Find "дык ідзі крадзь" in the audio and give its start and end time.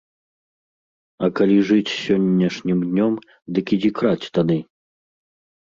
3.55-4.29